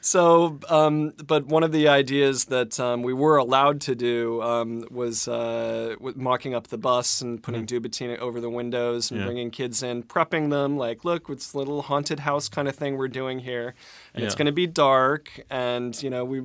[0.02, 4.86] So, um, but one of the ideas that um, we were allowed to do um,
[4.92, 9.26] was uh, with mocking up the bus and putting Duvetyne over the windows and Yeah.
[9.26, 12.98] bringing kids in, prepping them like, look, it's a little haunted house kind of thing
[12.98, 13.74] we're doing here,
[14.14, 16.44] and it's going to be dark, and you know we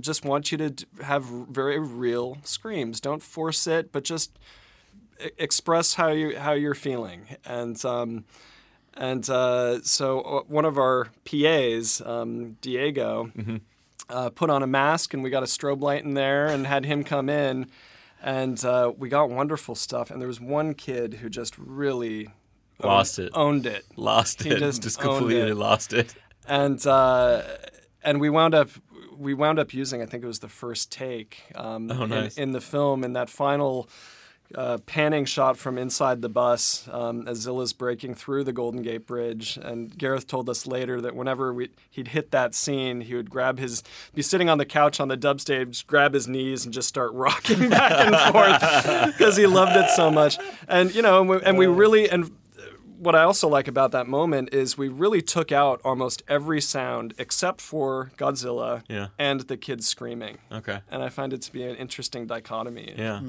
[0.00, 2.98] just want you to have very real screams.
[2.98, 4.38] Don't force it, but just
[5.38, 7.82] express how you how you're feeling, and.
[7.84, 8.24] Um,
[8.94, 13.30] and uh, so uh, one of our PAs, um, Diego,
[14.10, 16.84] uh, put on a mask and we got a strobe light in there and had
[16.84, 17.68] him come in.
[18.22, 20.10] And uh, we got wonderful stuff.
[20.10, 22.26] And there was one kid who just really
[22.80, 23.30] owned- Lost it.
[23.32, 23.86] Owned it.
[23.96, 24.58] Lost He it.
[24.58, 25.56] just Just, completely it.
[25.56, 26.14] lost it.
[26.46, 27.44] And uh,
[28.04, 28.68] and we wound up
[29.16, 32.36] we wound up using I think it was the first take um, Oh, nice.
[32.36, 33.88] in, in the film in that final
[34.54, 39.06] uh, panning shot from inside the bus um, as Zilla's breaking through the Golden Gate
[39.06, 39.56] Bridge.
[39.60, 43.58] And Gareth told us later that whenever we, he'd hit that scene, he would grab
[43.58, 43.82] his,
[44.14, 47.12] be sitting on the couch on the dub stage, grab his knees and just start
[47.14, 50.38] rocking back and forth because he loved it so much.
[50.68, 52.30] And, you know, and we, and we really, and
[52.98, 57.14] what I also like about that moment is we really took out almost every sound
[57.18, 59.08] except for Godzilla Yeah.
[59.18, 60.38] and the kids screaming.
[60.52, 60.78] Okay.
[60.88, 62.94] And I find it to be an interesting dichotomy.
[62.96, 63.20] Yeah.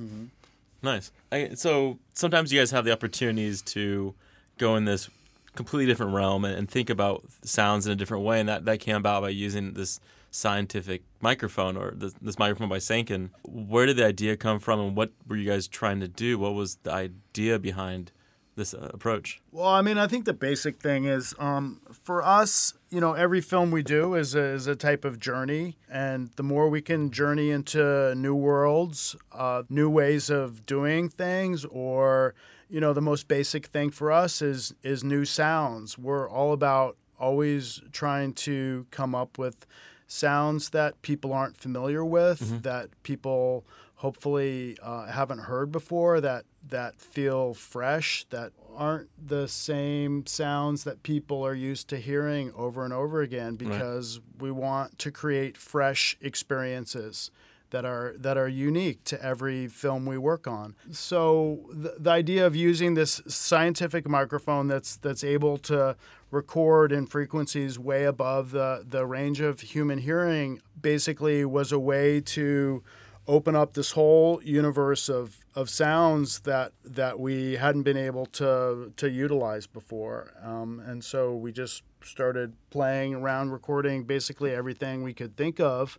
[0.84, 1.12] Nice.
[1.32, 4.14] I, so sometimes you guys have the opportunities to
[4.58, 5.10] go in this
[5.56, 8.80] completely different realm and, and think about sounds in a different way, and that, that
[8.80, 13.30] came about by using this scientific microphone or this, this microphone by Sanken.
[13.44, 16.38] Where did the idea come from, and what were you guys trying to do?
[16.38, 18.12] What was the idea behind
[18.56, 19.42] this uh, approach?
[19.52, 23.42] Well, I mean, I think the basic thing is um, for us, you know, every
[23.42, 25.78] film we do is a, is a type of journey.
[25.90, 31.66] And the more we can journey into new worlds, uh, new ways of doing things,
[31.66, 32.36] or,
[32.70, 35.98] you know, the most basic thing for us is, is new sounds.
[35.98, 39.66] We're all about always trying to come up with
[40.06, 47.00] sounds that people aren't familiar with, that people hopefully uh, haven't heard before, that that
[47.00, 52.94] feel fresh, that aren't the same sounds that people are used to hearing over and
[52.94, 57.30] over again, because we want to create fresh experiences
[57.70, 60.76] that are that are unique to every film we work on.
[60.92, 65.96] So the, the idea of using this scientific microphone that's that's able to
[66.30, 72.22] record in frequencies way above the the range of human hearing basically was a way
[72.22, 72.84] to
[73.28, 78.92] open up this whole universe of, of sounds that that we hadn't been able to
[78.98, 80.34] to utilize before.
[80.42, 85.98] Um, and so we just started playing around, recording basically everything we could think of,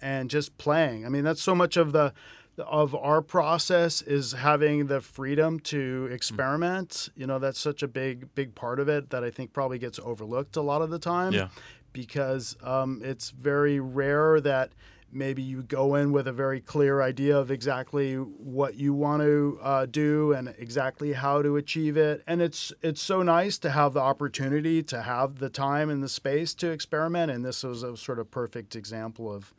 [0.00, 1.06] and just playing.
[1.06, 2.12] I mean, that's so much of the
[2.58, 7.08] of our process is having the freedom to experiment.
[7.16, 9.98] You know, that's such a big big part of it that I think probably gets
[9.98, 11.32] overlooked a lot of the time.
[11.32, 11.48] Yeah.
[11.92, 14.72] Because um, it's very rare that
[15.14, 19.58] maybe you go in with a very clear idea of exactly what you want to
[19.62, 23.92] uh, do and exactly how to achieve it and it's it's so nice to have
[23.92, 27.96] the opportunity to have the time and the space to experiment and this was a
[27.96, 29.54] sort of perfect example of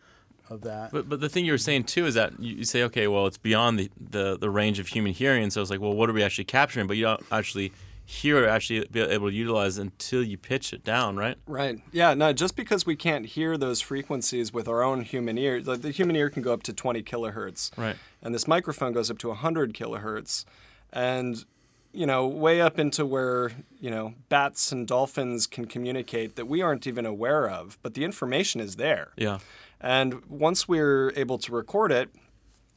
[0.49, 3.07] of that But, but the thing you were saying too is that you, say, okay,
[3.07, 5.49] well, it's beyond the, the, the range of human hearing.
[5.49, 6.85] So it's like, well, what are we actually capturing?
[6.85, 7.71] But you don't actually
[8.05, 11.37] hear or actually be able to utilize until you pitch it down, right?
[11.47, 11.81] Right.
[11.91, 12.13] Yeah.
[12.13, 15.91] No, just because we can't hear those frequencies with our own human ear, like the
[15.91, 17.75] human ear can go up to 20 kilohertz.
[17.77, 17.95] Right.
[18.21, 20.45] And this microphone goes up to 100 kilohertz.
[20.93, 21.43] And,
[21.91, 26.61] you know, way up into where, you know, bats and dolphins can communicate that we
[26.61, 29.13] aren't even aware of, but the information is there.
[29.17, 29.39] Yeah.
[29.81, 32.09] And once we're able to record it,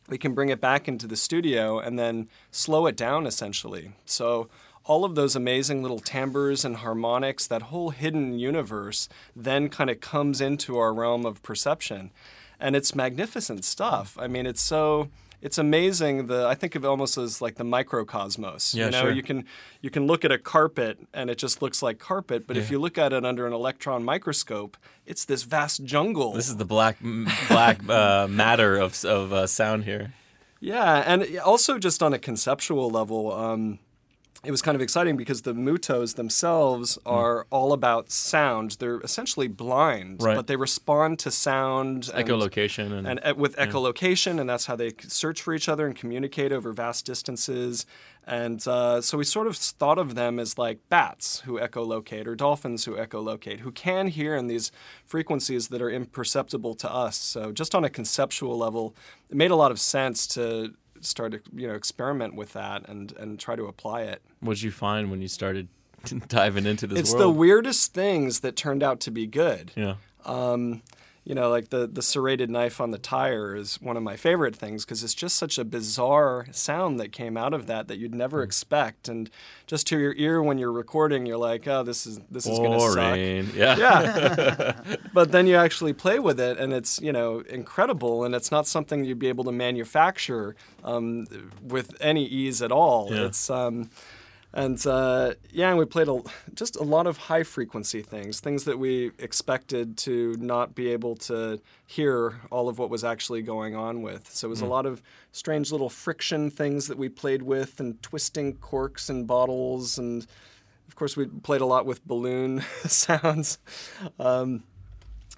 [0.08, 3.92] we can bring it back into the studio and then slow it down essentially.
[4.06, 4.48] So
[4.88, 10.00] all of those amazing little timbres and harmonics, that whole hidden universe, then kind of
[10.00, 12.10] comes into our realm of perception.
[12.58, 14.16] And it's magnificent stuff.
[14.18, 17.64] I mean, it's so it's amazing the I think of it almost as like the
[17.64, 18.74] microcosmos.
[18.74, 19.12] Yeah, you know, sure.
[19.12, 19.44] you can
[19.80, 22.80] you can look at a carpet and it just looks like carpet, but if you
[22.80, 26.32] look at it under an electron microscope, it's this vast jungle.
[26.32, 26.96] This is the black
[27.48, 30.14] black uh, matter of, of uh, sound here.
[30.60, 33.78] Yeah, and also just on a conceptual level, um,
[34.44, 37.10] it was kind of exciting because the MUTOs themselves Hmm.
[37.12, 38.76] are all about sound.
[38.78, 40.36] They're essentially blind, Right.
[40.36, 42.08] but they respond to sound.
[42.14, 45.86] and- Echolocation and, and, uh, with echolocation, and that's how they search for each other
[45.86, 47.84] and communicate over vast distances.
[48.26, 52.34] And uh, so we sort of thought of them as like bats who echolocate or
[52.36, 54.70] dolphins who echolocate, who can hear in these
[55.04, 57.16] frequencies that are imperceptible to us.
[57.16, 58.94] So just on a conceptual level,
[59.30, 60.74] it made a lot of sense to
[61.04, 64.22] start to you know experiment with that and and try to apply it.
[64.40, 65.68] what did you find when you started
[66.28, 69.72] diving into this it's the weirdest things that turned out to be good.
[69.74, 69.94] yeah.
[70.24, 70.82] Um,
[71.28, 74.56] you know, like the the serrated knife on the tire is one of my favorite
[74.56, 78.12] things because it's just such a bizarre sound that came out of that that you'd
[78.12, 78.18] Hmm.
[78.24, 79.28] never expect, and
[79.66, 82.80] just to your ear when you're recording, you're like, oh, this is this is gonna
[82.80, 82.94] suck.
[82.96, 83.50] Boring.
[83.54, 83.76] Yeah.
[83.76, 84.80] Yeah,
[85.12, 88.66] but then you actually play with it, and it's you know incredible, and it's not
[88.66, 91.26] something you'd be able to manufacture um,
[91.62, 93.08] with any ease at all.
[93.10, 93.26] Yeah.
[93.26, 93.90] It's um,
[94.54, 96.22] and uh, yeah, and we played a,
[96.54, 101.16] just a lot of high frequency things, things that we expected to not be able
[101.16, 104.30] to hear all of what was actually going on with.
[104.30, 108.02] So it was a lot of strange little friction things that we played with, and
[108.02, 110.26] twisting corks and bottles, and
[110.88, 113.58] of course we played a lot with balloon sounds.
[114.18, 114.64] Um,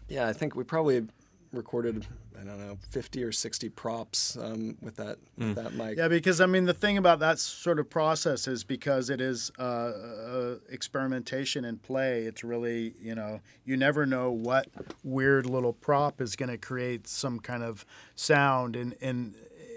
[0.09, 1.07] yeah, I think we probably
[1.53, 2.07] recorded
[2.41, 5.99] I don't know 50 or 60 props um, with that with that mic.
[5.99, 9.51] Yeah, because I mean, the thing about that sort of process is because it is
[9.59, 12.23] uh, uh, experimentation and play.
[12.23, 14.69] It's really, you know, you never know what
[15.05, 19.35] weird little prop is going to create some kind of sound in in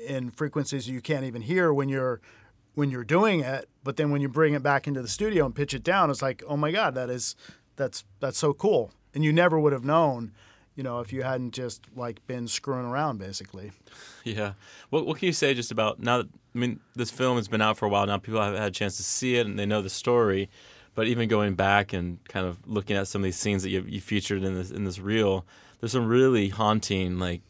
[0.08, 2.22] in frequencies you can't even hear when you're
[2.76, 3.68] when you're doing it.
[3.84, 6.22] But then when you bring it back into the studio and pitch it down, it's
[6.22, 7.36] like, oh my god, that is
[7.76, 10.32] that's that's so cool, and you never would have known.
[10.76, 13.72] You know, if you hadn't just like been screwing around, basically.
[14.24, 14.54] Yeah.
[14.90, 16.20] What What can you say just about now?
[16.20, 18.18] That, I mean, this film has been out for a while now.
[18.18, 20.50] People have had a chance to see it and they know the story.
[20.96, 23.84] But even going back and kind of looking at some of these scenes that you,
[23.88, 25.46] you featured in this in this reel,
[25.80, 27.42] there's some really haunting like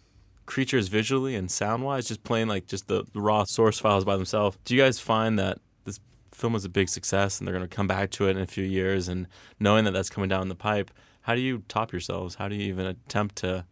[0.45, 2.07] creatures visually and sound wise.
[2.07, 4.57] Just playing like just the, the raw source files by themselves.
[4.65, 5.99] Do you guys find that this
[6.31, 8.47] film was a big success and they're going to come back to it in a
[8.47, 9.27] few years and
[9.59, 10.91] knowing that that's coming down the pipe?
[11.23, 12.36] How do you top yourselves?
[12.36, 13.65] How do you even attempt to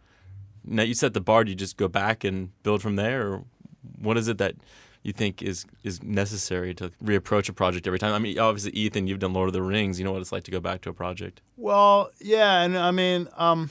[0.63, 1.43] now you set the bar.
[1.43, 3.43] Do you just go back and build from there, or
[3.99, 4.55] what is it that
[5.03, 8.13] you think is is necessary to reapproach a project every time?
[8.13, 9.99] I mean, obviously, Ethan, you've done Lord of the Rings.
[9.99, 11.41] You know what it's like to go back to a project.
[11.57, 13.69] Well, yeah, and I mean, um,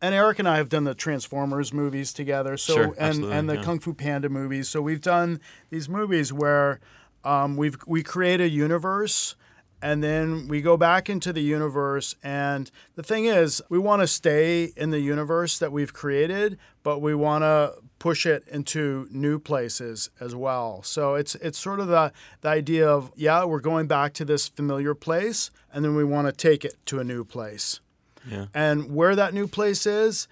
[0.00, 2.56] and Erik and I have done the Transformers movies together.
[2.56, 3.62] So Sure, and and the yeah.
[3.62, 4.68] Kung Fu Panda movies.
[4.68, 5.40] So we've done
[5.70, 6.80] these movies where
[7.24, 9.34] um, we've we create a universe.
[9.80, 12.16] And then we go back into the universe.
[12.22, 17.00] And the thing is, we want to stay in the universe that we've created, but
[17.00, 20.82] we want to push it into new places as well.
[20.82, 24.48] So it's it's sort of the, the idea of, yeah, we're going back to this
[24.48, 27.80] familiar place, and then we want to take it to a new place.
[28.28, 28.46] Yeah.
[28.54, 30.28] And where that new place is,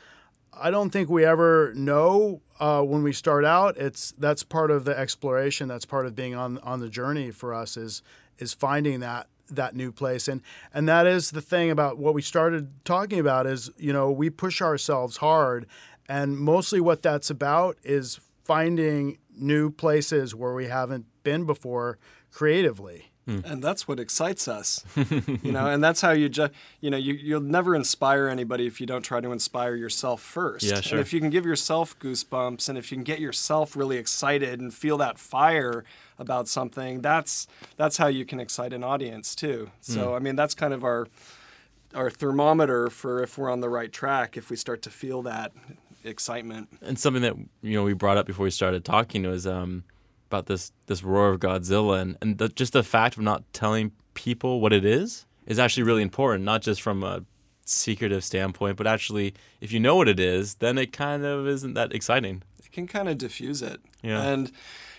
[0.53, 4.85] I don't think we ever know uh, when we start out, it's that's part of
[4.85, 5.69] the exploration.
[5.69, 8.03] That's part of being on on the journey for us is
[8.39, 10.29] is finding that that new place.
[10.29, 10.43] And
[10.73, 14.31] and that is the thing about what we started talking about is you know we
[14.31, 15.67] push ourselves hard.
[16.09, 21.99] And mostly what that's about is finding new places where we haven't been before
[22.31, 23.11] creatively.
[23.27, 23.41] Hmm.
[23.45, 24.85] And that's what excites us.
[25.43, 28.81] You know and that's how you just you know you, you'll never inspire anybody if
[28.81, 30.65] you don't try to inspire yourself first.
[30.65, 30.99] Yeah, sure.
[30.99, 34.61] and if you can give yourself goosebumps and if you can get yourself really excited
[34.61, 35.85] and feel that fire
[36.19, 37.47] about something that's
[37.77, 41.07] that's how you can excite an audience too so i mean that's kind of our
[41.95, 45.53] our thermometer for if we're on the right track if we start to feel that
[46.05, 49.85] excitement And something that you know we brought up before we started talking was um,
[50.29, 53.93] about this this roar of Godzilla, and and the, just the fact of not telling
[54.15, 57.25] people what it is is actually really important, not just from a
[57.65, 61.75] secretive standpoint, but actually if you know what it is, then it kind of isn't
[61.75, 62.43] that exciting.
[62.65, 63.81] it can kind of diffuse it.
[64.03, 64.23] Yeah.
[64.23, 64.53] And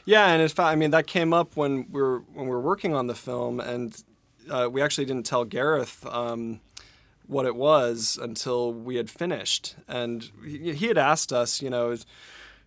[0.08, 2.62] yeah, and in fact, I mean that came up when we were when we were
[2.62, 4.02] working on the film, and
[4.50, 6.62] uh, we actually didn't tell Gareth um,
[7.28, 11.98] what it was until we had finished, and he, he had asked us, you know,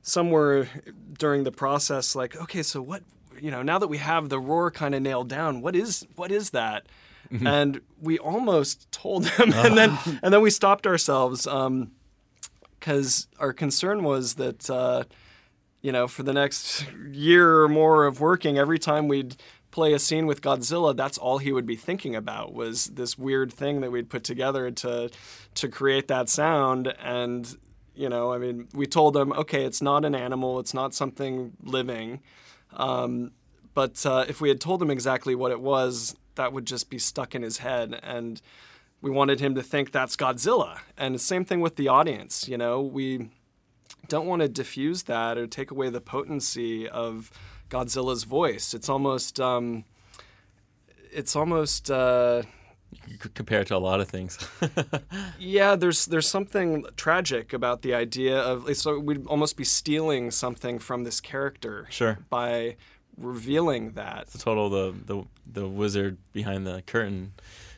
[0.03, 0.69] somewhere
[1.19, 3.03] during the process, like, okay, so what,
[3.41, 6.31] you know, now that we have the roar kind of nailed down, what is what
[6.31, 6.85] is that?
[7.47, 11.47] And we almost told him, and then and then we stopped ourselves.
[11.47, 11.93] Um,
[12.79, 15.05] because our concern was that uh,
[15.81, 19.37] you know for the next year or more of working every time we'd
[19.71, 23.53] play a scene with godzilla that's all he would be thinking about was this weird
[23.53, 25.11] thing that we'd put together to
[25.55, 26.95] to create that sound.
[27.03, 27.57] And
[27.95, 31.53] you know i mean we told him okay it's not an animal it's not something
[31.63, 32.21] living.
[32.73, 33.33] Um,
[33.75, 36.99] but uh, if we had told him exactly what it was that would just be
[36.99, 37.99] stuck in his head.
[38.03, 38.41] And
[39.03, 40.79] we wanted him to think that's Godzilla.
[40.97, 43.31] And the same thing with the audience, you know, we
[44.11, 47.31] don't want to diffuse that or take away the potency of
[47.71, 48.75] Godzilla's voice.
[48.75, 49.85] It's almost, um,
[51.13, 52.43] it's almost, uh,
[53.07, 54.33] You could compare it to a lot of things.
[55.39, 55.77] yeah.
[55.77, 61.05] There's there's something tragic about the idea of so we'd almost be stealing something from
[61.05, 62.19] this character Sure.
[62.29, 62.77] by
[63.17, 64.27] revealing that.
[64.35, 65.17] the total the the
[65.61, 67.33] the wizard behind the curtain,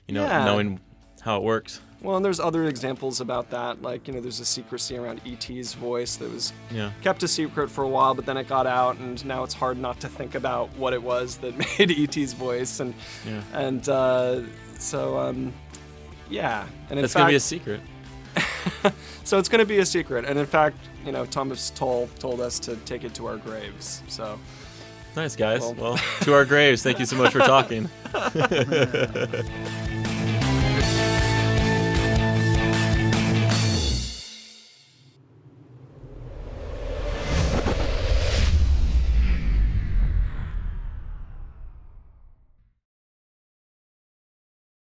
[0.09, 0.45] you know, Yeah.
[0.47, 0.80] knowing
[1.20, 1.80] how it works.
[2.03, 3.81] Well, and there's other examples about that.
[3.81, 6.91] Like, you know, there's a secrecy around E.T.'s voice that was Yeah.
[7.01, 9.79] kept a secret for a while, but then it got out, and now it's hard
[9.79, 12.81] not to think about what it was that made E.T.'s voice.
[12.81, 12.93] And
[13.27, 13.43] Yeah.
[13.55, 14.41] and uh,
[14.79, 15.53] so, um,
[16.29, 16.67] yeah.
[16.91, 17.81] And it's gonna be a secret.
[19.25, 20.25] so it's going to be a secret.
[20.25, 24.03] And in fact, you know, Thomas Tull told us to take it to our graves.
[24.09, 24.39] So
[25.15, 25.61] Nice guys.
[25.61, 26.83] Well- well to our graves.
[26.83, 27.91] Thank you so much for talking.